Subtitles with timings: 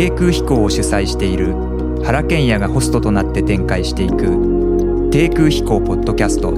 [0.00, 1.54] 低空飛行を主催している
[2.02, 6.54] 原賢也がホストとなって展開していく低空飛行ポッドキャスト。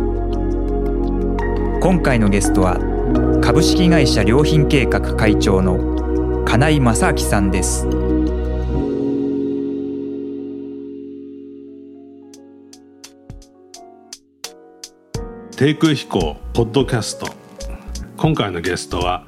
[1.81, 2.79] 今回のゲストは
[3.43, 7.85] 株式会社良品計画会長の金井正明さんです。
[15.57, 17.27] 低空飛行ポッドキャスト。
[18.17, 19.27] 今回のゲストは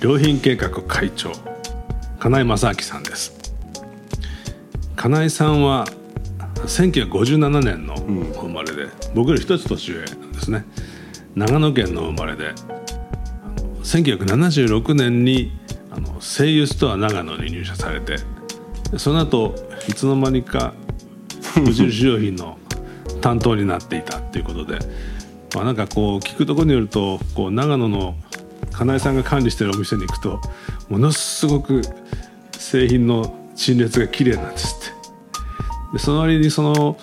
[0.00, 1.32] 良品計画会長
[2.18, 3.39] 金井正明さんです。
[5.00, 5.86] 金井さんは
[6.56, 10.06] 1957年の生まれで、うん、僕より一つ年上で
[10.42, 10.66] すね。
[11.34, 12.52] 長野県の生まれで
[13.82, 15.52] 1976年に
[15.90, 18.16] あの声優ストア長野に入社されて
[18.98, 19.54] その後
[19.88, 20.74] いつの間にか
[21.56, 22.58] 無印良品の
[23.22, 24.80] 担当になっていたっていうことで
[25.54, 28.16] まあなんかこう聞くところによるとこう長野の
[28.70, 30.42] 金井さんが管理してるお店に行くと
[30.90, 31.80] ものすごく
[32.52, 34.79] 製品の陳列が綺麗なんですって
[35.92, 36.96] でその割にその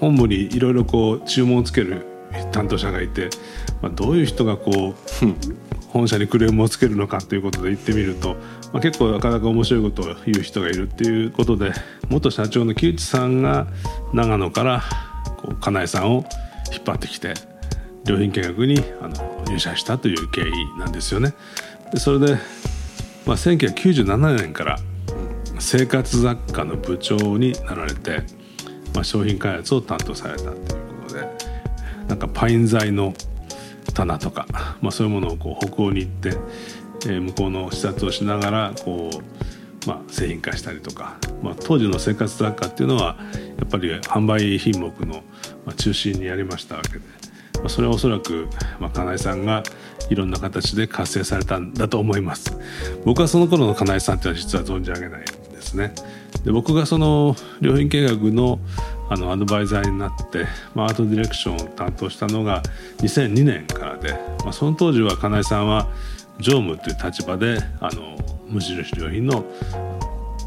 [0.00, 2.06] 本部にいろいろこう注文をつける
[2.52, 3.30] 担当者がいて、
[3.82, 4.94] まあ、どういう人がこう
[5.88, 8.34] 本社にクレームをつけるのかということで言ってみると、
[8.72, 11.72] まあ、結構なかなか面白いことを言う人がいるっていうことで
[12.08, 13.66] 元社長の木内さんが
[14.12, 14.82] 長野から
[15.38, 16.24] こう金井さんを
[16.72, 17.34] 引っ張ってきて
[18.06, 21.34] 良品計画にあの入社したという経緯なんですよね。
[21.92, 22.34] でそれで、
[23.24, 24.78] まあ、1997年から
[25.58, 28.22] 生活雑貨の部長になられて、
[28.94, 31.28] まあ、商品開発を担当されたということで
[32.08, 33.14] なんかパイン材の
[33.94, 34.46] 棚とか、
[34.80, 36.28] まあ、そういうものをこう北欧に行って、
[37.06, 43.16] えー、向こうの視察をしながらこう、まあ、製品化したりとか、まあ、当時の生活雑貨っていうのは
[43.58, 45.22] やっぱり販売品目の
[45.76, 46.98] 中心にやりましたわけで、
[47.54, 48.48] まあ、それはおそらく、
[48.78, 49.62] まあ、金井さんが
[50.10, 52.56] いろんな形で活性されたんだと思います。
[53.04, 55.45] 僕はその頃の金井さんっていうのは実は存じ上げない。
[55.76, 55.92] ね。
[56.44, 58.58] で僕がその良品計画の
[59.08, 62.62] あのアドバイザーになって、まあ、アートディレクションを担当したのが
[62.98, 65.86] 2002年からで、まあ、その当時は金井さんは
[66.40, 68.16] 常務という立場であの
[68.48, 69.44] 無印良品の、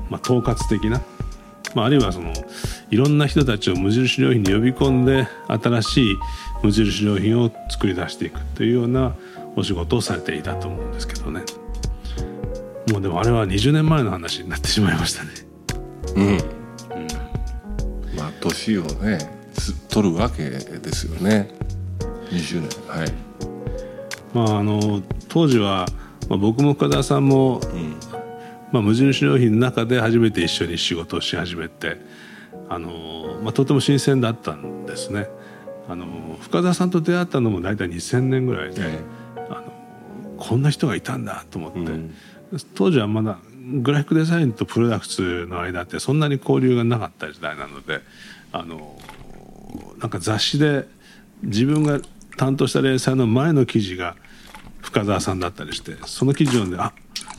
[0.09, 1.01] まあ、統括的な、
[1.73, 2.33] まあ、あるいはその
[2.91, 6.15] いろんな人たちを無印良品に呼び込んで新しい
[6.61, 9.15] 無印良品を作り出していくというような
[9.55, 11.43] お仕事をされていたと思うんですけどね。
[12.91, 15.29] もうでもあれは20年前の話になってしまいましたね。
[16.15, 16.59] うん。
[18.41, 19.19] 年をね
[19.89, 21.49] 取るわけですよね。
[22.31, 22.97] 20年。
[22.99, 23.13] はい。
[24.33, 25.85] まああの当時は、
[26.29, 27.95] まあ、僕も深田さんも、うん。
[28.71, 31.97] まあ、無印良品の中で初めて一緒に仕事をし始めて
[32.69, 35.27] あの、まあ、とても新鮮だったんですね。
[35.87, 36.05] あの
[36.39, 38.99] 深田さんと出会ったのも大体2000年ぐらいで、ええ、
[39.49, 39.73] あの
[40.37, 42.13] こんな人がいたんだと思って、うん、
[42.75, 43.39] 当時はまだ
[43.81, 48.01] グラフィックデザインとプロダクツの間ってそんなに交流がなかった時代なので
[48.51, 48.97] あの
[49.99, 50.87] なんか雑誌で
[51.43, 51.99] 自分が
[52.37, 54.15] 担当した連載の前の記事が
[54.81, 56.93] 深澤さんだったりしてその記事を読んであ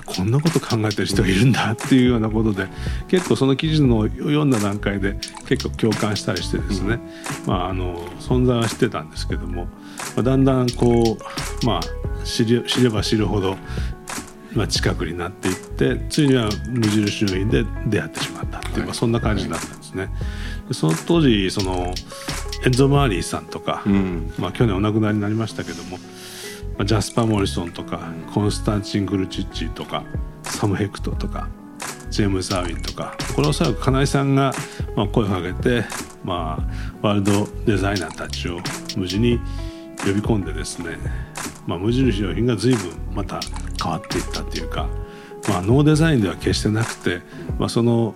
[0.06, 2.66] こんなこと考えてる人がいるんだっていうようなことで
[3.08, 5.16] 結構その記事の読んだ段階で
[5.48, 6.98] 結構共感したりしてですね、
[7.46, 9.70] まあ、あの存在は知ってたんですけども、ま
[10.18, 11.16] あ、だんだんこ
[11.62, 12.44] う、まあ、知
[12.82, 13.56] れば知るほど、
[14.52, 20.10] まあ、近くになっていってついには無印良品で出会ってしまったっていう、まあ、そんな感じになったんですね。
[20.72, 21.94] その当時その
[22.64, 25.98] エンゾ・マーリさんとか、うん、まあ、去年お亡くなりになりましたけども、
[26.76, 30.04] まあ、ジャスパー・モリソンとか、コンスタンチン・グルチッチとか
[30.42, 31.48] サム・ヘクトとか
[32.10, 34.52] ジェームズ・アーウィンとかこれおそらく金井さんが
[34.96, 35.84] まあ声をかけて、
[36.24, 36.58] ま
[37.02, 38.58] あ、ワールドデザイナーたちを
[38.96, 39.38] 無事に
[40.04, 40.98] 呼び込んでですね、
[41.70, 43.38] まあ、無印良品が随分また
[43.80, 44.88] 変わっていったっていうか、
[45.48, 47.20] まあ、 no design では決してなくて、
[47.60, 48.12] まあ、その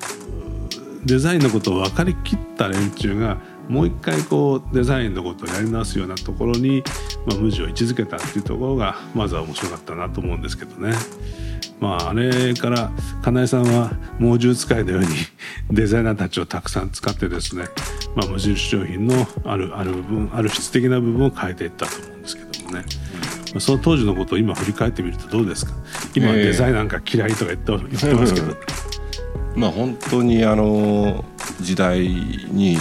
[1.04, 6.82] デザインのことを分かりきった連中がもう一回こうデザインのことをやり直すようなところに、
[7.26, 10.92] まあ、無地を位置づけたっていうところがまずは面白かったなと思うんですけどね。
[11.80, 12.90] まあ、あれから
[13.22, 15.08] 金井さんは猛獣使いのように
[15.70, 17.66] デザイナーたちをたくさん使ってですね、
[18.16, 22.84] まあ、無印商品のあるある部分ある質的な部分を変えていったと思うんですけどもね、
[23.54, 25.72] まあ、その当時のことを今振り返ってみるとどうですか？
[26.14, 28.56] 今デザインなんか嫌いとか言って言ってますけど。
[29.54, 31.24] まあ本当にあの
[31.60, 32.76] 時代に、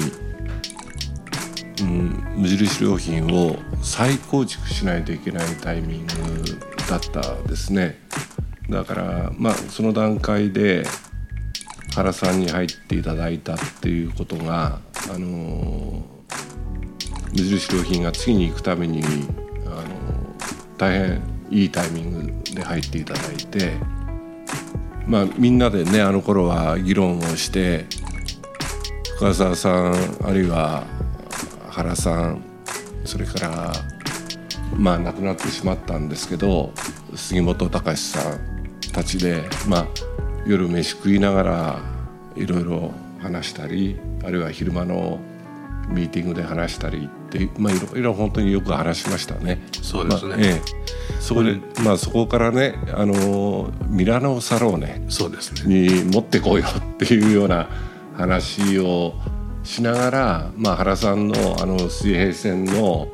[1.82, 6.14] うん、無印良品を再構築しないといけないタイミング
[6.90, 8.00] だったですね。
[8.68, 10.88] だからまあその段階で
[11.94, 14.80] 原さんに入っていただいたっていうことが
[15.14, 16.04] あの
[17.32, 19.04] 無印良品が次に行くために
[19.68, 20.13] あの
[20.84, 23.72] 大変いいタイミングで入っていただいて
[25.08, 27.86] まあみんなでねあの頃は議論をして
[29.18, 29.94] 深澤さん
[30.26, 30.84] あるいは
[31.70, 32.44] 原さん
[33.06, 33.72] それから
[34.76, 36.74] まあ亡くなってしまったんですけど
[37.16, 38.40] 杉本隆さん
[38.92, 39.88] たちでまあ
[40.46, 41.80] 夜飯食いながら
[42.36, 45.20] いろいろ話したりあるいは昼間の
[45.88, 49.62] ミーティングで話したりってまあいろいろ本当によく話しましたね。
[49.82, 50.62] そうですね、まあええ、
[51.20, 55.88] そこで、まあそこからねあのミラノサローネそうですね。
[55.88, 57.70] に持ってこうよっていうような
[58.16, 59.14] 話を
[59.64, 63.08] しながら、まあ、原さんのあの水平線の、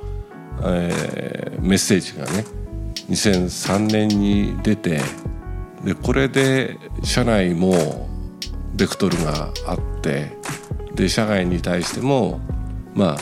[0.63, 2.45] えーメッセージがね
[3.09, 5.01] 2003年に出て
[5.83, 8.07] でこれで社内も
[8.75, 10.37] ベクトルがあって
[10.95, 12.39] で社外に対しても
[12.93, 13.17] まあ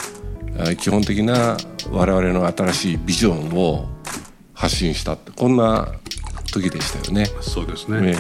[0.79, 1.57] 基本的な
[1.91, 3.87] 我々の新しいビジョンを
[4.53, 5.87] 発信したってこんな
[6.51, 7.25] 時でしたよね。
[7.41, 8.15] そうですね、ね。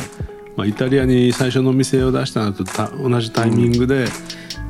[0.55, 4.07] まあ、イタリアに最初の店を出したのとた同じタイミングで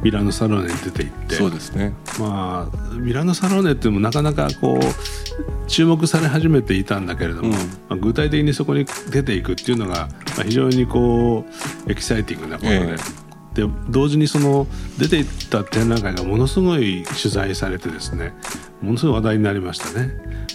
[0.04, 1.94] ミラノサローネに出て行って、そうですね。
[2.19, 7.54] まあミラノサローネっていうのもなかなかこう注目され始めていたんだけれども、うん。
[7.54, 7.60] ま
[7.92, 11.46] あ、具体的にそこに出ていくっていうのが、まあ、非常にこ
[11.88, 12.94] うエキサイティングなことで。
[12.94, 13.27] え
[13.57, 14.68] で同時にその
[15.00, 18.33] 出ていった展覧会がものすごい取材されてですね
[18.81, 20.12] ものすごい話題になりましたね。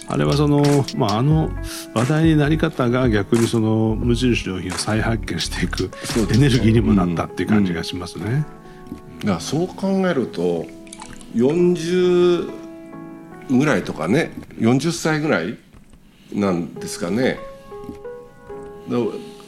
[0.07, 0.63] あれはその、
[0.95, 1.49] まあ、あの
[1.93, 5.91] 話題になり方が逆にその無印良品を再発見していく
[6.33, 8.45] エネルギーにもなったっていう感じがしますね。
[9.19, 10.65] だからそう考えると
[11.35, 12.51] 40
[13.49, 15.57] ぐらいとかね40歳ぐらい
[16.33, 17.37] なんですかね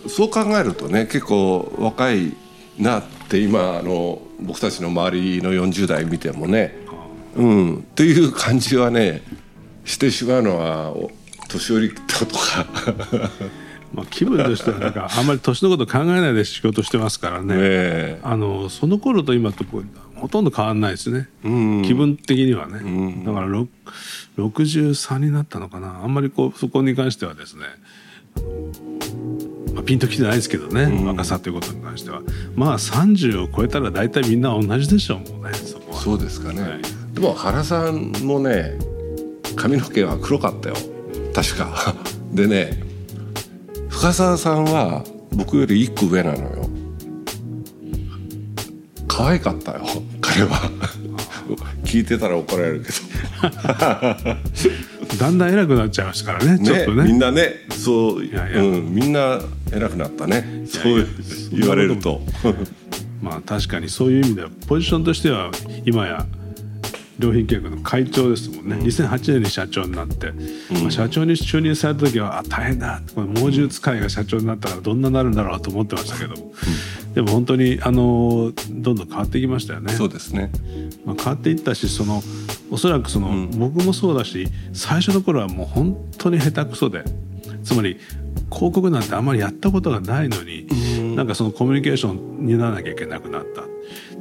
[0.07, 2.33] そう考えるとね結構若い
[2.77, 6.75] なって今あの僕たちの周りの40代見てもね
[7.35, 9.23] うんっていう感じはね
[9.83, 11.11] してしまうのはお
[11.49, 12.65] 年寄りってことか。
[13.93, 17.53] まあ、気分としてはなんかあんまり年のこと考えないで仕事してますからね。
[17.53, 18.19] ねえ。
[18.23, 19.63] あのその頃と今と
[20.15, 21.81] ほとんど変わんないですね、うん。
[21.83, 23.23] 気分的にはね、ん。
[23.23, 23.69] だからろ
[24.37, 26.01] 63になったのかな。
[26.03, 27.61] あんまりこうそこに関してはですね、
[29.75, 32.21] まあ、ピンときてないですけどね、若さということに関しては。
[32.55, 35.99] まあ30を超えたら大体みんな同じでしょうもうねそこは。
[35.99, 36.81] そうですかね、はい。
[37.13, 38.79] でも原さんもね
[39.57, 40.75] 髪の毛は黒かったよ。
[41.33, 41.93] 確か。
[42.33, 42.81] でね
[43.89, 46.69] 深澤さんは僕より一個上なのよ。
[49.07, 49.85] 可愛かったよ
[50.19, 50.69] 彼は
[51.83, 52.89] 聞いてたら怒られるけ
[55.17, 57.03] だんだん偉くなっちゃいましたからねどちょっとね。
[57.03, 58.61] みんなねそうやいや。
[58.61, 59.39] うん、みんな
[59.71, 60.65] 偉くなったね。
[60.67, 61.07] そう
[61.51, 62.21] 言われると。
[63.21, 65.51] まあ確かにそういう意味ではポジションとしては
[65.85, 66.25] 今や
[67.19, 70.33] 良品計画の会長ですもんね、2008年に社長になって、
[70.81, 73.01] まあ、社長に就任された時はあ大変だ。
[73.13, 76.51] この猛獣使いが社長になったらどんなになるんだろうと思ってましたけども、
[77.15, 79.93] でも本当にあのどんどん変わっていきましたよね。
[79.93, 80.51] そうですね
[81.05, 82.21] まあ、変わっていったしその
[82.69, 87.03] おそらくその、僕もそうだし最初の頃はもう本当に下手くそで
[87.63, 87.97] つまり
[88.51, 93.63] 広告なんてあんまりやったことがないのに、なんかそのコミュニケーションにならなきゃいけなくなった。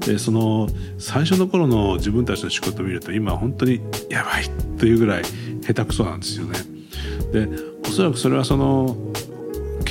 [0.07, 0.69] でその
[0.99, 4.45] 最初の頃の自分たちの仕事を見ると今本当にやばい
[4.79, 5.23] というぐらい
[5.63, 6.59] 下手くそなんですよね。
[7.33, 7.49] で
[7.87, 8.97] おそらくそれはその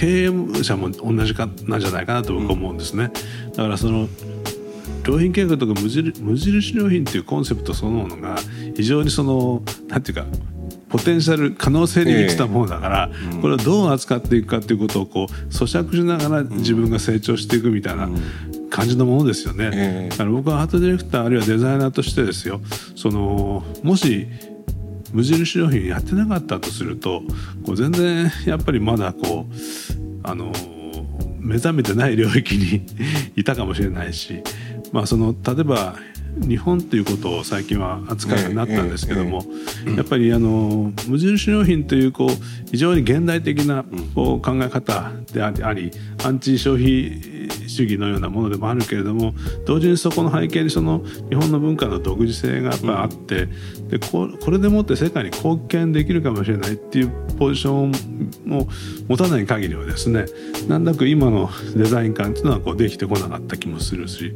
[0.03, 3.09] 経営者も同じかなんじゃないかなと僕は思うんですね。
[3.55, 4.09] だからその
[5.07, 8.35] 良品計画とか無印無印良品っていうコンセプトそのものが
[8.75, 10.25] 非常にそのなんていうか
[10.89, 13.09] ポテンシャル可能性に満ちたものだから、
[13.41, 18.09] これをどう扱っていくかっていうことをこう咀嚼しながら自分が成長していくみたいな
[18.69, 19.71] 感じのものですよね。
[19.73, 20.09] ええ。
[20.09, 22.61] だから僕はアートディレクターあるいはデザイナーとしてですよ。
[22.95, 24.27] そのもし
[25.13, 27.21] 無印良品やってなかったとすると
[27.65, 29.53] こう全然やっぱりまだこう
[30.23, 30.51] あの
[31.39, 32.85] 目覚めてない領域に
[33.35, 34.41] いたかもしれないし、
[34.91, 35.95] まあ、その例えば
[36.47, 39.45] 日本ということを最近は扱うようになったんですけども、
[39.95, 42.29] やっぱりあの無印良品というこう
[42.71, 45.91] 非常に現代的なこう考え方でありあり
[46.23, 47.21] アンチ消費
[47.73, 49.33] 主義のようなものでもあるけれども
[49.65, 53.47] 同時にそこの背景にその日本の文化の独自性がやっぱりあって、
[53.89, 58.67] でここれでもって世界に貢献できるかもしれないっていうポジションを
[59.07, 60.25] 持たない限りはですね
[60.67, 64.33] なんだか今のデザイン感っていうのはこうできてこなかった気もするし、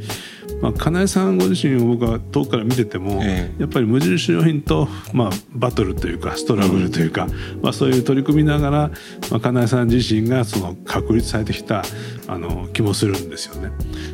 [0.62, 3.62] まあ、金井さんご自身を僕は遠くから見てても、ええ。
[3.62, 7.28] やっぱり無印良品と、まあ、バトルというかストラグルというか、
[7.62, 8.92] まあ、そういう取り組みながら、
[9.32, 11.84] まあ、金井さん自身がその確立されてきた
[12.28, 13.72] あの気もするんですよね。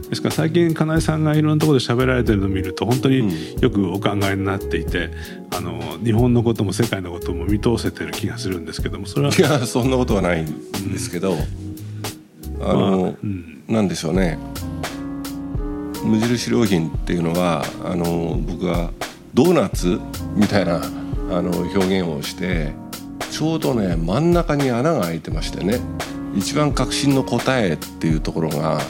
[0.10, 5.10] ですから最近金井さんがいろんなところで喋られてるのを見ると本当によくお考えになっていて、
[5.56, 9.34] あの日本のことも世界のことも見通せてる気がするんですけどもそれは。
[9.34, 11.36] いやそんなことはないんですけど、
[12.62, 14.38] ああの、うん、なんでしょうね。
[16.04, 18.92] 無印良品っていうのはあの僕は
[19.34, 20.00] ドーナツ
[20.36, 20.82] みたいな
[21.32, 22.74] あの表現をして
[23.32, 25.80] ちょうどね真ん中に穴が開いてましてね
[26.36, 28.82] 一番革新の答えっていうところが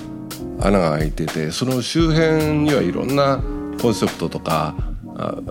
[0.64, 3.44] 穴が開いててその周辺にはいろんな
[3.82, 4.76] コンセプトとか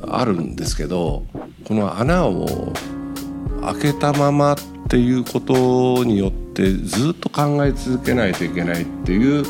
[0.08, 1.24] あるんですけど
[1.66, 2.72] この穴を
[3.62, 4.56] 開けたままっ
[4.88, 9.44] ていうことによってずっと考え続けないといけないっていう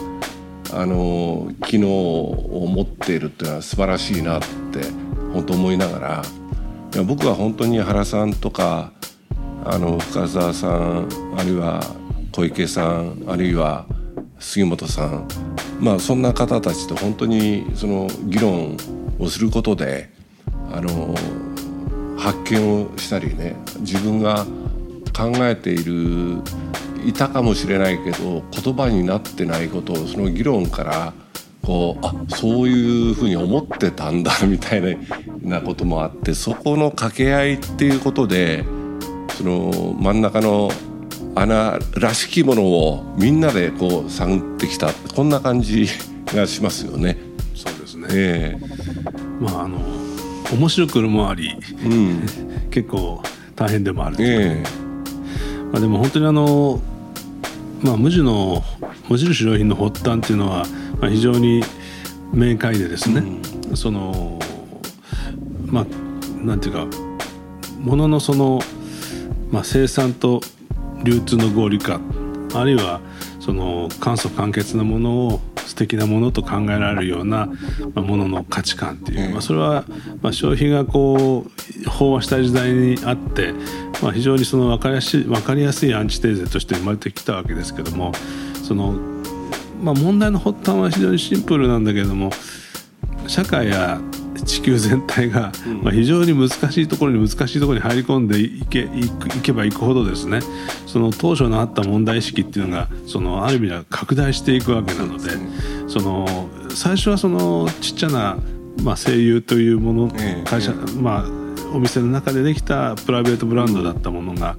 [0.74, 4.46] あの機能を持っているっていうのは素晴らしいなって
[5.32, 6.22] 本当思いなが
[6.92, 8.92] ら僕は本当に原さんとか
[9.64, 11.82] あの深澤さんあるいは
[12.32, 13.86] 小池さんあるいは
[14.42, 15.28] 杉本さん。
[15.80, 18.76] まあそんな方たちと本当にその議論
[19.18, 20.10] をすることで
[20.72, 21.14] あの
[22.18, 24.46] 発見をしたりね自分が
[25.16, 26.42] 考えている
[27.04, 31.12] いたかもしれないけど言葉になってないことをその議論から
[31.62, 34.98] こうあそういうふうに思ってたんだみたい
[35.42, 38.64] なこともあってそこの掛け合いっていうことで
[39.36, 40.70] その真ん中の
[41.34, 44.92] 穴らしきものをみんなでこう探ってきた。
[44.92, 45.86] こんな感じ
[46.26, 47.16] がしますよね。
[47.54, 49.78] そうですね、えー、まああの
[50.52, 52.22] 面白くもあり、うん、
[52.70, 53.22] 結構
[53.56, 56.80] 大変でもある、えー、まあ、でも本当にあの、
[57.82, 58.62] まあ、無地の
[59.08, 60.66] 無印良品の発端っていうのは、
[61.00, 61.62] まあ、非常に
[62.32, 63.22] 明快でですね、
[63.70, 64.38] うん、その
[65.66, 66.86] まあなんていうか
[67.80, 68.60] もののその、
[69.50, 70.40] まあ、生産と
[71.04, 72.00] 流通の合理化。
[72.54, 73.00] あるいは
[73.40, 77.48] その簡素簡潔なものを素敵なものと考えられるような
[77.94, 79.84] ものの価値観っていう、まあ、それは
[80.20, 83.54] まあ消費がこう飽和した時代にあって、
[84.02, 88.12] まあ、非常にその分かりやすい分かりやすいアンチテーゼとして生まれてきたわけですけども
[88.62, 88.92] その、
[89.82, 92.30] まあ、問題の発端は非常にシンプルなんだけれども
[93.26, 94.00] 社会や
[94.44, 98.88] 地球全体が、まあ、非常に難しいところに難しいところに入り込んでいけい
[99.42, 100.40] けばいくほどですね。
[100.86, 105.30] その当初のあった問題意識っていうのがそのある意味では拡大していくわけなので
[105.88, 108.36] その最初はそのちっちゃな、
[108.82, 110.12] まあ、声優というもの、
[110.44, 111.24] 会社、まあ、
[111.74, 114.56] お店の中でできたプライベートブランドだったものが。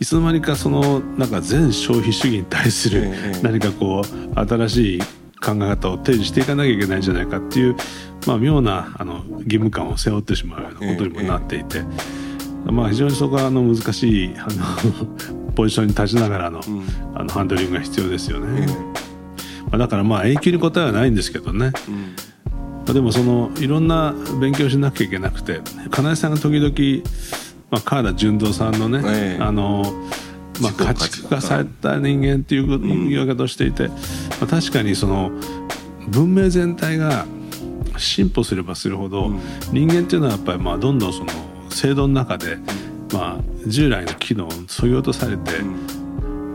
[0.00, 3.10] いつの間にかそのなんか全消費主義に対する
[3.42, 5.00] 何かこう新しい
[5.40, 7.76] 考え方を提示していかなきゃいけないんじゃないかっていう
[8.26, 11.84] まあ、妙なあの義務感を背負ってしまうようなことにもなっていて、え
[12.68, 16.60] え、まあ、非常にそこはあの難しいあの ポジションに立ちながらの,、
[17.14, 18.66] あのハンドリングが必要ですよね。
[19.70, 25.60] まあ、だからまあ永久に答えはないんですけどね、うん、まあ、でもそのいろんな勉強しなきゃいけなくて
[25.90, 27.04] 金井さんが時々、
[27.70, 29.84] まあ、川田純三さんのね、え、あの
[30.60, 33.94] まあ、家畜化された人間っていう言い方をしていて、ま
[34.42, 35.30] あ、確かにその
[36.08, 37.24] 文明全体が
[38.00, 39.40] 進歩すればするほど、うん、
[39.72, 41.30] 人間っていうのはやっぱりまあどんどんその
[41.70, 42.56] 制度の中で、
[43.12, 45.62] まあ、従来の機能をそぎ落とされて、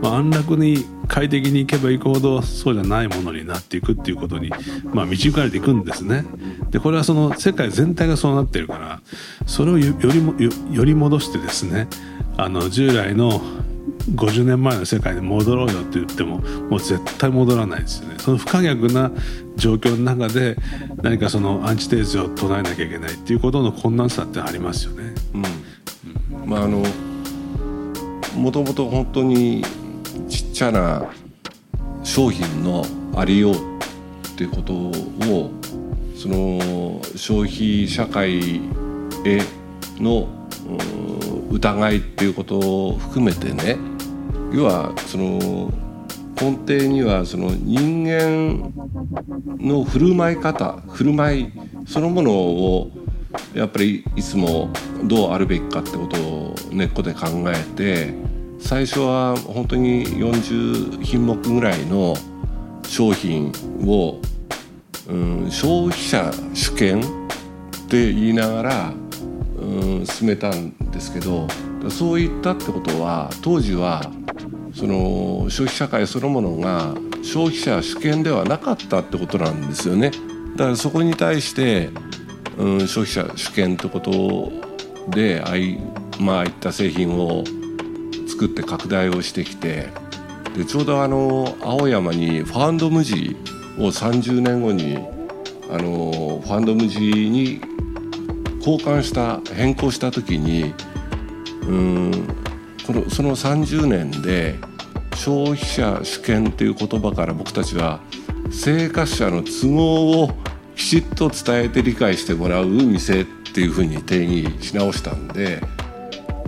[0.02, 4.50] まあ、安楽に快適にいけばいくほどそうじゃないものになっていくっていうことに、
[4.92, 6.24] まあ、導かれていくんですね。
[6.70, 9.00] でこれはその世界全体がそうなってるから
[9.46, 11.88] それをよりもより戻してですね
[12.36, 13.40] あの従来の
[14.14, 19.10] 50年前の世界に戻ろうよって言ってももう絶対戻らないですよねその不可逆な
[19.56, 20.56] 状況の中で
[21.02, 25.14] 何かそのアンチテーゼを唱えなきゃいけないっていうことの困難さってありますよね。
[25.34, 25.38] う
[26.46, 26.82] ん、まああの
[28.36, 29.64] もともと本当に
[30.28, 31.06] ちっちゃな
[32.04, 32.84] 商品の
[33.16, 33.58] ありようっ
[34.36, 35.50] ていうことを
[36.14, 38.60] その消費社会
[39.24, 39.40] へ
[39.98, 40.28] の
[41.50, 43.95] 疑いっていうことを含めてね
[44.56, 45.70] 要はその
[46.34, 48.72] 根底にはその人間
[49.58, 51.52] の振る舞い方振る舞い
[51.86, 52.90] そのものを
[53.52, 54.70] やっぱりいつも
[55.04, 58.14] どうあるべきかってことを根っこで考えて
[58.58, 62.16] 最初は本当に40品目ぐらいの
[62.88, 63.52] 商品
[63.86, 64.22] を、
[65.06, 67.04] うん、消費者主権っ
[67.90, 68.92] て言いながら、
[69.58, 71.46] うん、進めたんですけど
[71.90, 74.00] そういったってことは当時は
[74.76, 80.10] その消費社会そのものが消費者主権ではなかったってことなんですよね。
[80.54, 81.88] だからそこに対して、
[82.58, 84.52] うん、消費者主権ってこと
[85.08, 85.80] であい,、
[86.20, 87.42] まあ、いった製品を
[88.28, 89.88] 作って拡大をしてきて
[90.54, 93.34] でちょうどあの青山にファンド無地
[93.78, 94.98] を30年後に
[95.70, 97.60] あのファンド無地に
[98.58, 100.74] 交換した変更した時に
[101.62, 102.45] うん
[102.86, 104.54] このその30年で
[105.14, 108.00] 消費者主権という言葉から僕たちは
[108.50, 110.30] 生活者の都合を
[110.76, 115.60] きちっと伝えて理解してもらう店っていうふうに定義し直したんで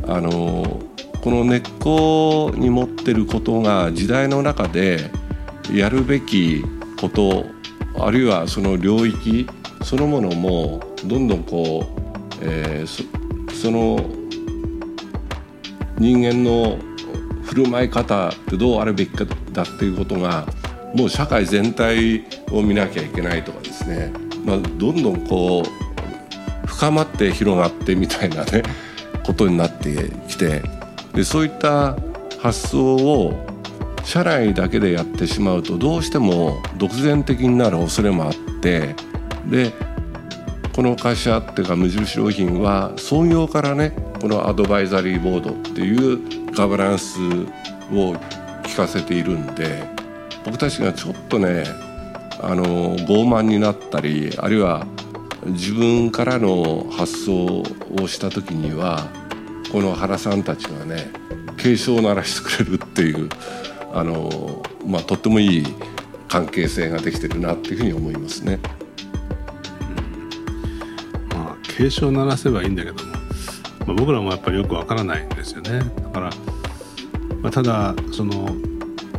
[0.06, 0.80] あの
[1.22, 5.10] この根っこに持ってることが時代の中で
[5.72, 6.62] やるべき
[7.00, 7.46] こと
[7.98, 9.48] あるいはその領域
[9.82, 13.02] そのものもどんどんこう、えー、そ
[13.62, 14.17] その
[15.98, 16.78] 人間の
[17.44, 20.46] 振る舞い方ってどうあるべきかだっていうことが
[20.94, 24.12] もう社会全体を見なきゃいけないとかですね、
[24.44, 28.62] まあ、どんどんこう深まって広がってみたいなね
[29.24, 30.62] ことになってきて
[31.14, 31.96] でそういった
[32.40, 33.46] 発想を
[34.04, 38.94] 社内だけでやってしまうとどうしても独善的になる恐れもあって
[39.50, 39.72] で
[40.74, 47.18] この会社っていうか無印良品は創業からねこのアドバイザリーボードっていうガバナンス
[47.92, 48.14] を
[48.64, 49.84] 聞かせているんで
[50.44, 51.64] 僕たちがちょっとね
[52.40, 54.86] あの傲慢になったりあるいは
[55.46, 57.62] 自分からの発想
[58.00, 59.08] をした時には
[59.72, 61.10] この原さんたちがね
[61.56, 63.28] 警鐘を鳴らしてくれるっていう
[63.92, 65.66] あの、まあ、とってもいい
[66.28, 68.58] 関係性ができてるなっていうふうに思いますね。
[71.30, 73.07] まあ、警鐘を鳴らせばいいんだけど、
[73.88, 75.78] まあ、僕らもやっぱりよくわからないんですよね。
[75.78, 76.30] だから、
[77.40, 78.46] まあ、ただその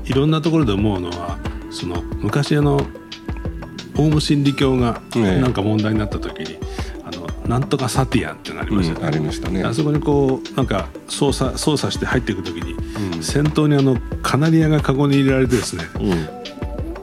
[0.05, 1.39] いろんなところで思うのは
[1.71, 2.79] その昔あの
[3.97, 6.57] オウム真理教がなんか問題になった時に、
[7.03, 8.93] あのなんとかサティアンってなりました。
[8.93, 9.63] ね、うん、ありましたね。
[9.63, 12.73] あそこにこうなんか操作操作して入っていく時に、
[13.15, 15.83] うん、先頭にあのカナリアがカゴに入れられてですね、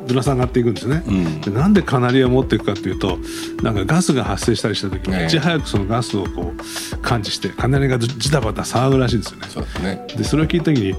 [0.06, 3.18] ぶら下がっていくんですね、うん、でなんでカナリアを持っていくかというと
[3.62, 9.46] なんかガスが発生したりした時にいち早くそのガスをこう感知してカナリアがジタバタ騒ぐらしいんですよね。
[9.48, 10.06] そうですね。
[10.16, 10.94] でそれを聞いた時に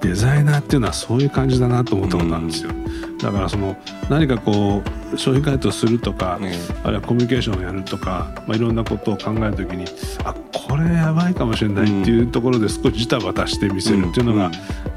[0.00, 2.70] デザイナーっていうのはそういう感じだなと思ったことなんですよ。
[2.70, 3.76] うん、だからその
[4.08, 9.84] 何かこう商品開発をするとか、うん、あるいはコミュニケーションをやるとか、まあ、いろんなことを考える時に
[10.24, 14.50] あこれやばいかもしれないっていうところで少しジタバタして見せるっていうのが、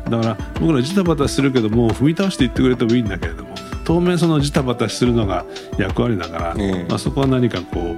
[0.09, 5.45] だから僕らジタバタするけども踏み倒していってくれてもいいんだけれども当面そのジタバタするのが
[5.77, 6.55] 役割だから、
[6.87, 7.95] まあ、そこは何かこ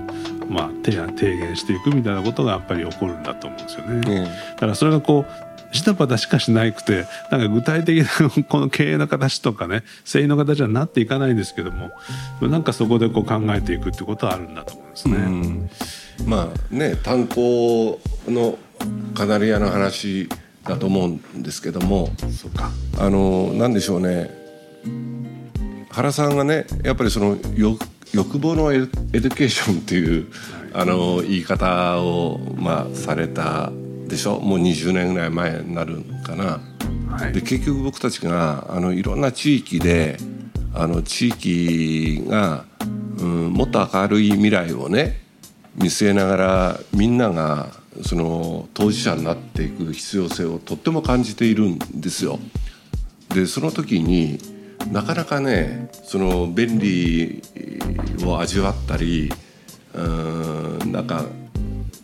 [0.49, 4.29] う、まあ、提案提言していくみたいなことがやっぱり起こるんだと思うんですよね。
[4.53, 11.91] だからそれがこうジタバタしかしなくてなんか具体的なこの経営の形とかね製品の形はなっていかないんですけども
[12.41, 15.15] なんかそこでこう考えていくってことはあるんだと思うんですね。
[15.17, 15.69] うん、
[16.25, 18.57] まあね炭鉱の
[19.13, 20.29] カナリアの話
[20.65, 22.09] だと思うんですけども
[22.99, 24.31] あのなんでしょうね。
[25.89, 27.79] 原さんがねやっぱりその欲
[28.13, 30.31] 欲望の education っていう、
[30.73, 33.71] はい、あの言い方を、まあ、された
[34.07, 34.39] でしょ？
[34.39, 36.61] もう20年ぐらい前になるかな。
[37.09, 40.17] はい、で結局僕たちがあのいろんな地域で
[40.73, 42.65] あの地域が、
[43.19, 45.21] うん、もっと明るい未来をね
[45.75, 47.69] 見据えながらみんなが
[48.03, 52.39] その当事者になっていく必要性をとっても感じているんですよ。
[53.33, 54.39] でその時に
[54.91, 57.41] なかなかねその便利
[58.23, 59.31] を味わったり
[59.93, 61.25] うんなんか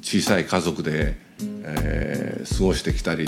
[0.02, 1.32] 小さい家族で
[1.64, 3.28] えー、過ごしてきたりっ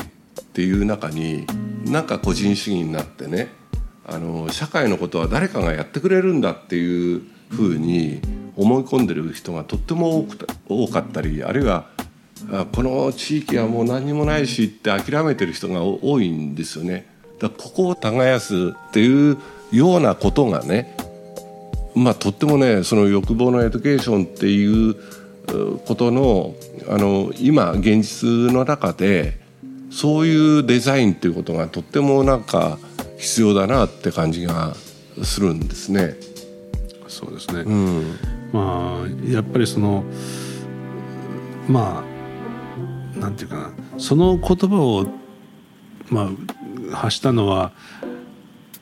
[0.53, 1.45] ていう中に
[1.85, 3.49] なんか個人主義になってね
[4.05, 8.21] あの社会のことは誰かがやってくれるんだっていうふうに
[8.55, 11.87] 思い込んでる人がとっても多く多かったりあるいは
[12.71, 17.07] この地域はもう何にもないしって諦めてる人が多いんですよね。
[17.39, 19.37] だここを耕すっていう
[19.71, 20.95] ようなことがね
[21.95, 24.95] まあとってもねその欲望の education っていう
[25.85, 26.53] ことの
[26.87, 29.39] あの今現実の中で
[29.89, 32.77] そういうデザインっていうことがとってもなんか
[33.17, 34.73] 必要だなって感じが
[35.21, 36.15] するんですね。
[37.07, 38.17] そうですね、うん、
[38.51, 40.03] まあやっぱりその
[41.67, 42.12] まあ
[43.19, 45.07] なんていうかなその言葉を、
[46.09, 46.29] ま
[46.91, 47.71] あ、発したのは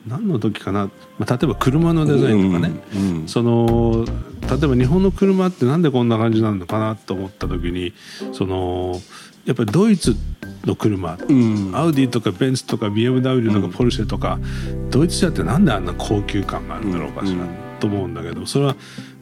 [0.06, 4.04] 何の時かな、まあ、例えば車のデザインとかね、うんうん、その
[4.48, 7.92] 例えば日本の車ってなんでこんな感じなのかなと思った時に
[8.32, 9.00] その
[9.44, 10.16] やっぱりドイツ
[10.64, 14.38] の車、うん、アウディとかベンツとか BMW とかポルシェとか、
[14.90, 17.44] ドイツ車ってなんであんな高級感があるんだろうかしら、
[17.82, 18.76] と思うんだけどそれは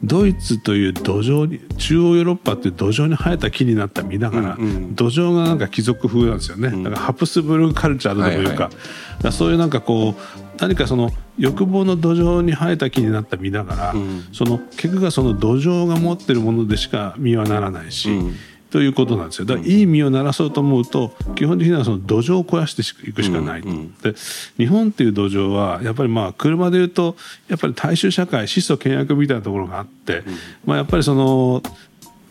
[0.05, 10.15] ドイツという土壌に中央ヨーロッパっていう土壌に生えた木になった実だから、うんうん、土壌がなんか貴族風なんですよね、だからハプスブルグカルチャーというかはいはい、そういうなんかこう
[10.61, 18.35] 何かその欲望の土壌に生えた木になった実だから、うん、その結局はその土壌が持ってるものでしか実はならないし、うん、
[18.71, 19.45] ということなんですよ。
[19.45, 23.69] だからいい実を鳴らそうと思うと基本的にはその土壌を肥やしていくしかないと、
[24.03, 24.17] で
[24.57, 27.17] 日本っていう土壌はやっぱりまあ車でいうと
[27.49, 30.23] やっぱり大衆社会質素倹約みたいなところがあって、
[30.65, 31.63] まあ、やっぱりその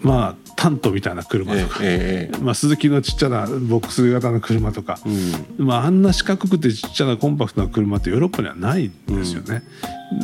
[0.02, 5.00] まあタントみたいな車とか、ええええまあ、鈴木のちっちゃなボックス型の車とか、
[5.58, 9.64] まあ、あんな四角くてちっちゃなコンパクトな車ってヨーロッパにはないんですよね。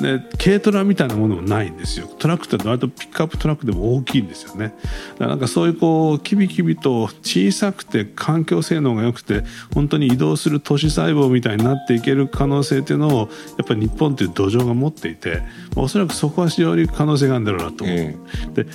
[0.02, 2.08] で軽トラみたいなものもないんですよ。
[2.18, 4.74] トラックって割とピックアップトラックでも大きいんですよね。
[5.14, 9.44] だからなんかそういうこうキビキビと小さくて環境性能が良くて
[9.74, 13.26] 本当に移動する都市細胞みたいになっていける可能性っていうのをや
[13.64, 15.44] っぱり日本という土壌が持っていて、
[15.76, 17.96] まあおそらくそこは非常に可能性があるんだろうなと思う。
[17.96, 18.16] え。
[18.54, 18.66] で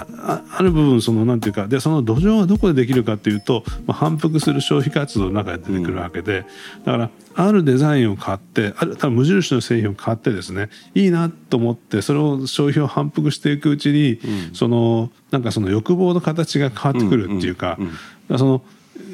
[0.00, 6.44] ああある部分そのなんていうかでその土壌はどこでできるかっていうと、まあ、反復する消費活動の中で出てくるわけで、
[6.84, 14.20] だからあるデザインを買ってある多分無印の製品を買ってですねいいなと思ってそれを消費を反復していくうちに、
[14.52, 17.78] そのなんかその欲望の形が変わってくるっていうか,、
[18.36, 18.62] その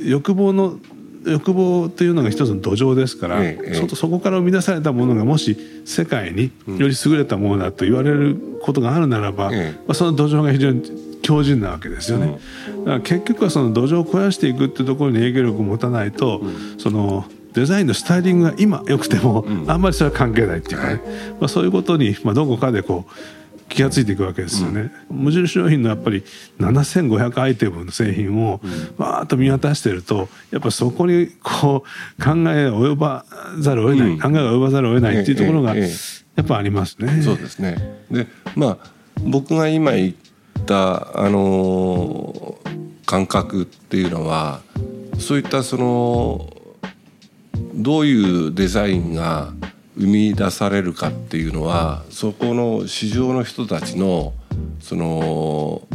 [0.05, 0.79] 欲望の
[1.27, 3.89] 欲望というのが一つの土壌ですから、ええええ。
[3.89, 9.81] そそこから生み出されたものがもし世界により優れたものだと言われることがあるならば、ええ。
[9.87, 10.83] まあ、その土壌が非常に
[11.23, 12.39] 強靭なわけですよね。
[12.81, 16.43] だから結局はその土壌を肥やしていくっていうところに影響力を持たないと、
[16.79, 21.01] そのデザインのスタイリングが今良くても、あんまりそれは関係ないっていうかね、
[21.41, 23.11] まあ、そういうことに、まあ、どこかでこう
[23.69, 24.93] 気がついていくわけですよね。
[25.11, 26.23] 無印良品のやっぱり
[26.59, 28.61] 7500アイテムの製品を
[28.97, 31.85] わーっと見渡してるとやっぱそこにこ
[32.19, 33.25] う考えが及ば
[33.59, 35.87] ざるを得ない、うん考えが及ばざるを得ないっていうところがや
[36.43, 37.23] っぱありますね。
[37.23, 37.77] そうですね。
[38.11, 38.93] で、まあ
[39.25, 40.15] 僕が今言っ
[40.67, 42.75] たあのー
[43.07, 44.61] 感覚っていうのは
[45.19, 46.51] そういったその
[47.75, 49.53] どういうデザインが
[49.97, 54.33] 生み出されるかっていうのはそこの市場の人たちの
[54.81, 55.87] その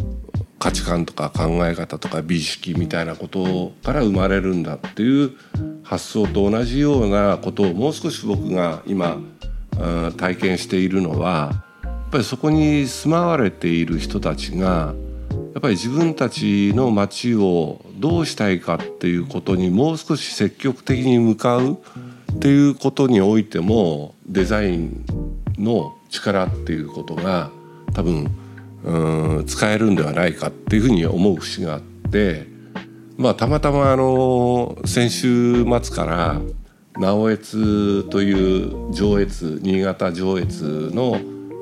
[0.58, 5.32] 価値観とか考え方とか美意識みたいなことから生まれるんだっていう
[5.84, 9.14] 発想と同じようなことをもう少し僕が今
[9.78, 14.94] うん体験しているのはやっぱりそこに住まわれている人たちが
[15.54, 21.80] やっぱり自分たちの街をどうしたいかっていうことにもう少し積極的に向かう
[22.32, 25.06] っていうことにおいてもデザイン
[25.58, 27.52] の力っていうことが
[27.94, 28.32] 多分
[28.84, 32.48] うん使えるんではないかっていうふうに思う節があって
[33.18, 36.42] まあたまたまあの先週末から
[36.94, 41.20] 直江津という上越新潟上越の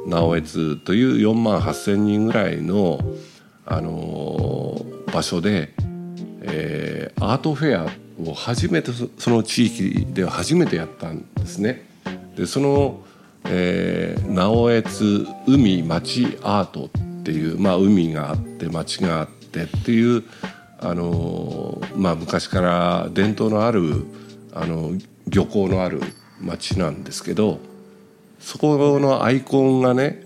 [0.07, 2.99] 直江津という4万8,000人ぐらいの、
[3.65, 4.81] あの
[5.13, 5.73] 場所で、
[6.41, 7.89] えーアートフェア
[8.25, 11.87] を初めてその地域では初めてやったんですね。
[12.35, 13.01] でその、
[13.45, 20.23] えー直江津海町アートっていう、まあ、海があって町があってっていう、
[20.79, 24.05] あのまあ、昔から伝統のある
[24.53, 24.91] あの
[25.27, 26.01] 漁港のある
[26.39, 27.59] 町なんですけど
[28.39, 30.23] そこのアイコンがね、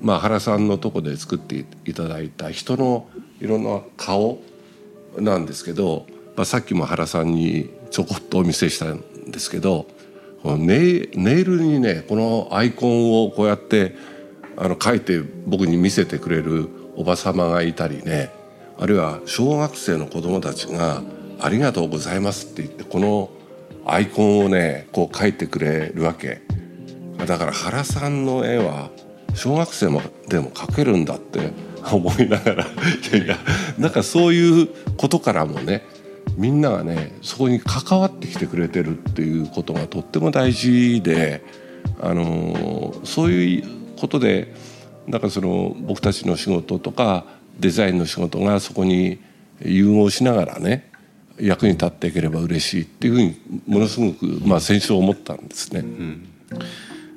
[0.00, 3.08] まあ、原さんのとこで作っていただいた人の
[3.40, 4.42] いろんな顔
[5.18, 6.06] なんですけど、
[6.36, 9.86] まあ、さっきも原さんにちょこっとお見せしたんですけど
[10.42, 13.94] このネイネイルにねこのアイコンをこうやって
[14.56, 18.30] あの書いて僕に見せてくれるおば様がいたりね
[18.78, 21.02] あるいは小学生の子供たちが
[21.40, 23.30] 「ありがとうございます」って言ってこの
[23.86, 26.42] アイコンをねこう書いてくれるわけ。
[27.24, 28.90] だから原さんの絵は
[29.34, 31.50] 小学生もでも描けるんだって
[31.90, 32.66] 思いながらい
[33.12, 33.38] やいや
[33.78, 35.82] なんかそういうことからもね
[36.36, 41.42] みんながねそこに関わってきてくれてるっていうことがとっても大事で、
[42.00, 43.64] あのーそういう
[43.98, 44.54] ことで
[45.06, 47.24] なんかその僕たちの仕事とか
[47.58, 49.18] デザインの仕事がそこに
[49.62, 50.90] 融合しながらね
[51.38, 55.84] 役に立っていければ嬉しいっていうふうにものすごく、まあ、先週思ったんですね。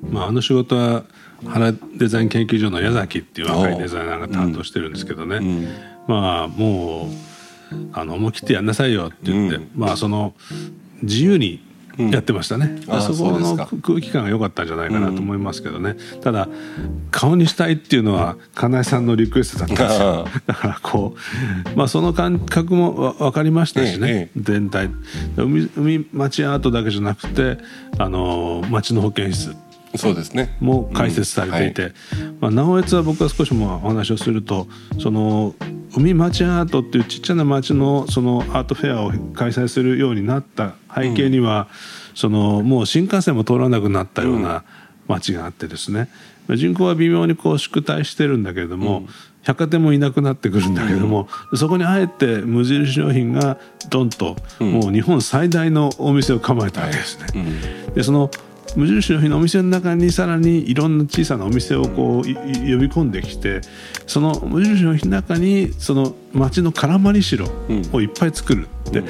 [0.02, 1.04] まあ、あの仕事は
[1.46, 5.40] 原デザイン研究所の矢崎っていう若いデザイナーが担当してるんですけどね、
[6.08, 7.29] まあもう
[7.94, 10.34] あの思い切ってやんなさいよって言って、まあその
[11.02, 11.68] 自由に
[12.12, 16.48] やってましたね、ああそこの空気感が良かったんじゃないかなと思いますけどね、ただ
[17.12, 20.28] 顔にしたいっていうのは金井さんのリクエストだったんですよ。
[20.48, 21.16] だからこ
[21.74, 24.90] う、まあ、その感覚もわ分かりましたしね、ええ全体。
[25.36, 27.58] 海海町アートだけじゃなくて
[27.98, 29.54] あの町の保健室。
[29.96, 30.56] そうですね。
[30.62, 31.94] も開設されていて、
[32.40, 34.68] まあ、直江津は僕は少しもお話をすると
[35.00, 35.56] その
[36.00, 41.68] 海町アートっていうちっちゃな町のそのアートフェアを開催するようになった背景には、
[42.16, 44.64] そのもう新幹線も通らなくなったような
[45.10, 46.10] 町があってですね。
[46.56, 49.08] 人口は微妙にこう縮退してるんだけれども、
[49.44, 53.58] 百貨店もいなくなってくるんだけれども、そこにあえて無印良品が
[53.90, 57.28] ドンと、もう日本最大のお店を構えたわけですね。
[57.94, 58.32] でその
[58.76, 63.62] 無印良品のお店の中にさらにいろんな小さなお店をこう呼び込んできて
[64.06, 67.46] その無印良品の中にその町の絡まり城
[67.92, 68.68] をいっぱい作る。
[68.90, 69.04] って、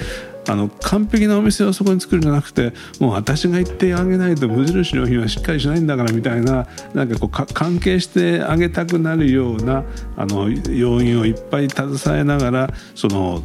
[0.49, 9.83] あの完璧なお店をそこに作るんじゃなくてもう私が言ってあげないと無印良品はしっかりしないんだからみたいななんかこう関係してあげたくなるような
[10.17, 13.43] あの要因をいっぱい携えながらその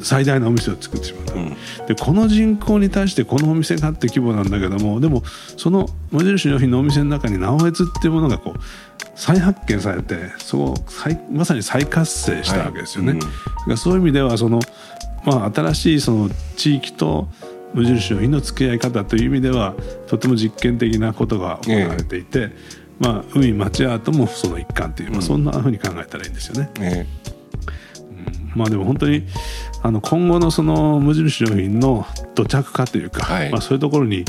[0.00, 5.24] 最大のお店を作ってしまう、うん、でこの人口に対してこのお店がって規模なんだけどもでも
[5.58, 8.60] その無印良品のお店の中に直江津っていうものがこう
[9.14, 10.74] 再発見されてそう
[11.30, 13.12] まさに再活性したわけですよね。
[13.12, 13.20] はい。
[13.68, 14.60] うん、そういう意味ではその
[15.26, 17.28] まあ、新しいその地域と
[17.74, 19.74] 無印良品の付き合い方という意味では
[20.06, 22.52] とても実験的なことが行われていて、えー、
[23.00, 26.70] まあ、海町アートもその一環という、まあ、そんなふうに考えたらいいんですよね。
[26.80, 29.24] えー、うん、まあ、でも本当に
[29.82, 34.24] あの今後のその無印良品の土着化というか、はい、まあ、そういうところに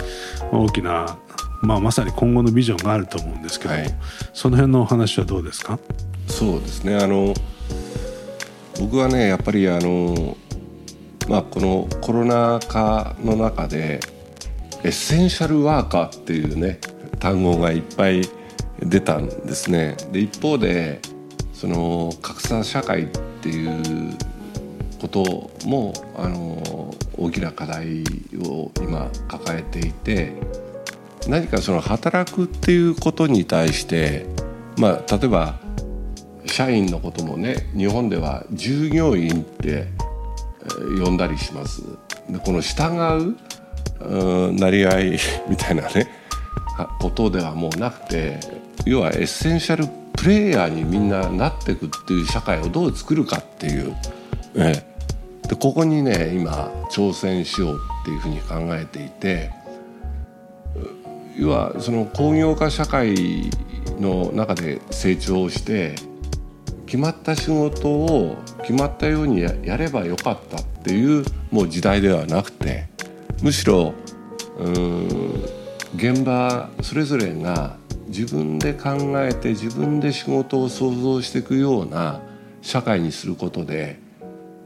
[0.51, 1.17] 大きな、
[1.61, 3.95] まあ、まさに今後のビジョンがあると思うんですけど、はい、
[4.33, 5.79] その辺のお話はどうですか？
[6.27, 6.95] そうですね。
[6.97, 7.33] あの
[8.79, 10.35] 僕はねやっぱりあの
[11.27, 13.99] まあ、このコロナ禍の中で
[14.83, 16.79] エッセンシャルワーカーっていうね
[17.19, 18.21] 単語がいっぱい
[18.79, 19.97] 出たんですね。
[20.11, 21.01] で一方で
[21.53, 23.07] その格差社会っ
[23.41, 24.17] ていう
[25.01, 28.03] こともあの大きな課題
[28.45, 30.33] を今抱えていて
[31.27, 34.25] 何かその働くっていうことに対して
[34.77, 35.59] まあ例えば
[36.45, 39.87] 社員のこともね日本では従業員って
[41.03, 41.83] 呼んだりします。
[42.29, 43.35] でこの従
[43.99, 46.07] うなり合い みたいなね。
[46.99, 48.39] ことではもうなくて
[48.85, 53.95] 要はエッセンシャルプレイヤーにみんななっていくっていう社会をどう作るかっていう、
[54.55, 54.83] え。
[55.47, 59.49] でここにね今挑戦しようっていうふうに考えていて
[61.37, 63.49] 要はその工業化社会
[63.99, 65.95] の中で成長して
[66.85, 72.89] 決まった仕事を決まったようにやればよかったっていうもう時代ではなくて
[73.41, 73.93] むしろ
[75.95, 77.77] 現場それぞれが
[78.07, 78.89] 自分で考
[79.21, 82.19] えて自分で仕事を想像していくような
[82.61, 83.99] 社会にすることで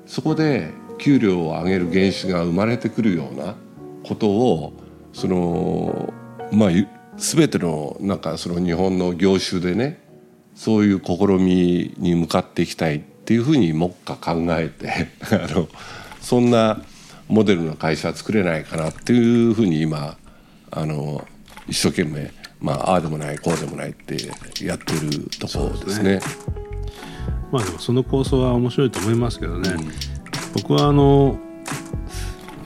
[0.07, 3.55] そこで給料を上げる原資が生まれてくるような
[4.03, 4.73] ことを
[5.13, 6.11] その
[6.51, 6.69] まあ
[7.17, 10.01] 全てのなんかその日本の業種でね
[10.55, 13.10] そういう試みに向かっていきたい。
[13.31, 15.69] っていうふうに目下考えて あの
[16.19, 16.81] そんな
[17.29, 20.17] モデルの会社作れないかなっていうふうに今
[20.69, 21.25] あの
[21.69, 24.17] 一生懸命まあああでもないこうでもないって
[24.65, 26.19] やってるところですね。
[26.19, 26.33] すね。
[27.53, 29.91] まあでもその構想は面白いと思いますけどね、うん、
[30.53, 31.39] 僕はあの、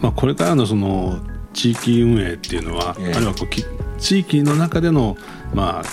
[0.02, 1.20] まあ、これからのその
[1.54, 5.16] 地域運営っていうのは、えあるいはこう地域の中での
[5.54, 5.84] まあ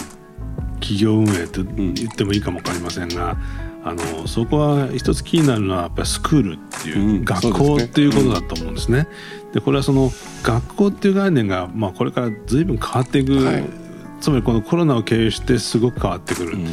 [0.80, 3.36] 企業運営と言ってもいいかも分かりませんが、
[3.84, 9.08] あのそこは一つ気になるのはやっぱりスクールっていう、うん、学校っていうことだと思うんですね。
[9.52, 10.10] でこれはその
[10.42, 13.64] 学校っていう概念が、まあ、これから随分変わっていく、はい、
[14.22, 16.66] つまりこのコロナを経由してすごく変わってくる、うん、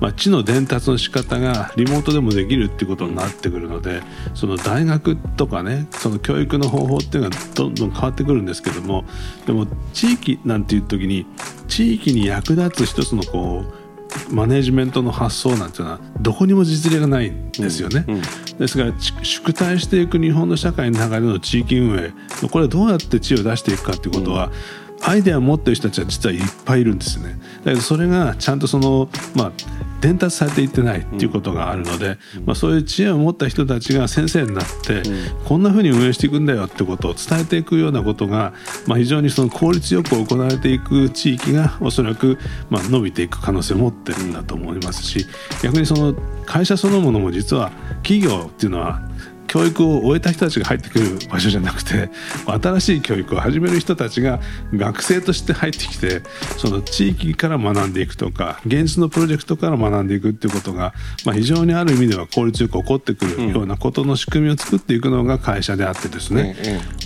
[0.00, 4.02] まあ、知の伝達の仕方がリモートでもできるっていうことになってくるので
[4.34, 9.04] その大学とかねその教育の方法っていうのがどんどん変わってくるんですけども
[9.46, 11.26] でも地域なんていう時に
[11.68, 13.85] 地域に役立つ一つのこう
[14.30, 18.22] マネジメントの発想なんていうのはどこにも実例がないんですよね、うんうん、
[18.58, 22.12] ですから縮退していく日本の社会の中での地域運営
[22.50, 24.50] これはどうやって知を出していくかっていうことは、
[25.06, 27.38] アイデアを持ってる人たちは実はいっぱいいるんですよね。
[27.64, 29.52] だけどそれがちゃんとそのまあ
[30.00, 35.02] 伝達されていってないっていうことがあるので、まあ、そういう知恵を持った人たちが先生になって、
[35.44, 38.52] こんなふうに運営していくんだよってことを伝えていくようなことが、
[38.86, 42.38] まあ、非常にその効率よく行われていく地域がおそらく
[42.68, 45.26] まあ伸びていく可能性を持ってるんだと思いますし
[45.62, 46.14] 逆にその
[46.44, 47.70] 会社そのものも実は
[48.02, 49.00] 企業っていうのは
[49.56, 52.10] 教育を終えた人たちが入ってくる場所じゃなくて
[52.46, 54.38] 新しい教育を始める人たちが
[54.74, 56.20] 学生として入ってきて
[56.58, 60.92] その地域から学んでいくとか現実のプロジェクトから学んでいくっていうことが、
[61.24, 66.54] まあ、非常にある意味では効率よく起こってくるようなことの仕組みを作っていくのが会社であってですね、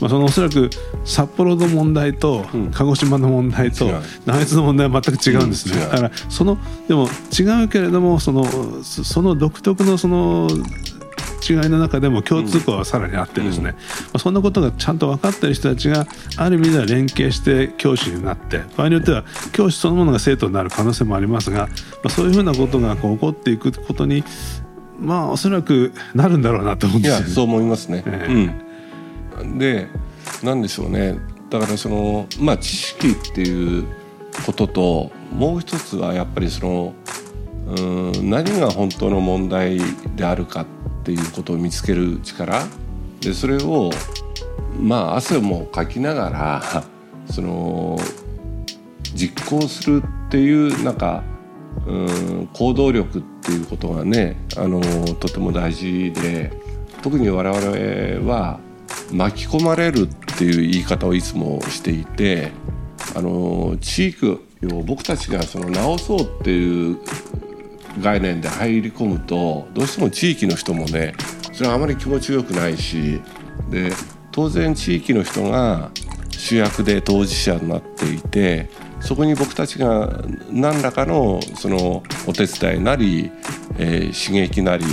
[0.01, 0.71] まあ、そのおそらく
[1.05, 3.87] 札幌の問題と鹿児島の問題と
[4.27, 5.79] 内越の問題は全く違うんですね。
[5.79, 6.59] だからその
[6.89, 7.07] でも
[7.39, 8.45] 違うけれどもその
[8.83, 10.49] その独特のその
[11.41, 13.79] 違いの中でも共通項はさらにあってですね、ま
[14.15, 21.73] あ、そんなことがちゃんと分かってる人たちがある意味では連携して教師になって場合によっては教師そのものが生徒になる可能性もありますが、ま
[22.05, 24.25] あ、そういうふうなことがこう起こっていくことに
[24.99, 28.03] まあおそらくなるんだろうなと思うんですよ、ね、そう思いますね。
[28.07, 29.89] えー、うん、で
[30.43, 31.19] なんでしょうね。
[31.49, 33.87] だからそのまあ知識っていう
[34.47, 36.95] ことともう一つはやっぱりその
[37.67, 39.81] うん何が本当の問題
[40.17, 40.67] であるかっ
[41.03, 42.67] ていうことを見つける力。
[43.21, 43.91] でそれを
[44.79, 46.85] まあ汗もかきながら
[47.31, 47.99] その
[49.15, 51.23] 実行するっていうなんか
[51.87, 54.81] うん行動力っていうことがねあの
[55.15, 56.53] とても大事で
[57.03, 58.61] 特に我々は
[59.13, 60.07] 巻き込まれるっ
[60.39, 62.53] ていう言い方をいつもしていて
[63.15, 64.39] あの地域を
[64.85, 66.99] 僕たちがその直そうっていう
[67.99, 71.15] 概念で入り込むとどうしても地域の人もね
[71.53, 73.21] それはあまり気持ちよくないし
[73.69, 73.93] で
[74.33, 75.91] 当然地域の人が
[76.31, 83.31] 主役で当事者になっていてそこに僕たちが何らかのそのお手伝いなり、
[83.79, 84.85] えー、刺激なり、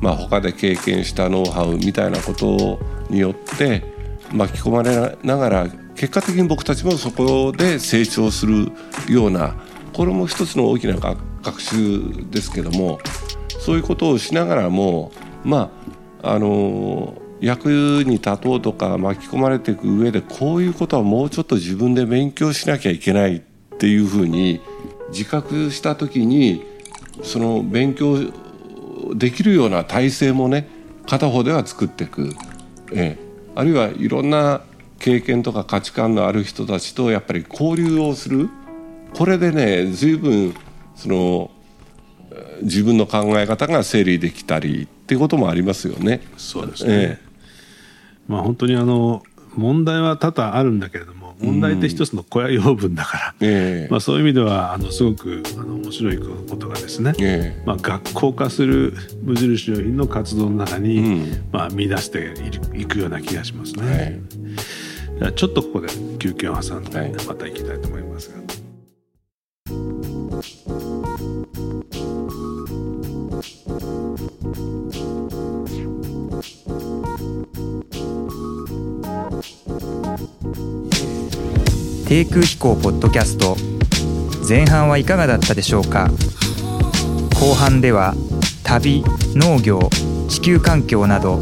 [0.00, 2.78] まあ、他で経験したノウハウみたいなこと
[3.10, 3.82] によって
[4.32, 8.70] 巻き込まれながら結果的に僕たちもそこで成長する
[9.08, 9.56] ような
[9.92, 12.98] これも一つの大きな学学習ですけども
[13.58, 15.12] そういうことをしながらも
[15.44, 15.70] ま
[16.22, 17.68] ああの役
[18.04, 23.40] に立とうとか巻き込まれていく上でこういうことはもうちょっと自分で勉強しなきゃいけないっ
[23.78, 24.60] ていうふうに
[25.10, 26.64] 自覚した時に
[27.22, 28.16] その勉強
[29.14, 30.68] できるような体制もね
[31.06, 32.30] 片方では作っていく、
[32.92, 33.18] ええ、
[33.54, 34.62] あるいはいろんな
[34.98, 38.50] 経験とか価値観のある人たちとやっぱり交流をする。
[39.14, 40.54] これでね随分
[40.98, 41.50] その
[42.62, 46.20] 自分の考え方が整理できたりっていうこともありますよね。
[46.36, 47.28] そうですね、ええ、
[48.26, 49.22] まあ本当にあの
[49.54, 62.34] 問題は多々あるんだけれども問題って一つの小屋養分だから、えまあ、そういう意味ではあのすごくあの面白いことがですね、えまあ、学校化する無印良品の活動の中に、うん、まあ、見出して
[62.74, 64.20] いくような気がしますね。
[65.20, 68.47] はい、ちょっとここで休憩を挟んでまた行きたいと思いますが。
[82.08, 83.54] 低空飛行ポッドキャスト。
[84.48, 86.08] 前半はいかがだったでしょうか？
[87.38, 88.14] 後半では
[88.64, 89.78] 旅農業
[90.26, 91.38] 地球環境など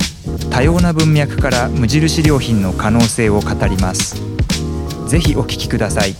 [0.51, 4.21] 多様な文脈から無印良品の可能性を語ります。
[5.07, 6.17] 是非お聴きください。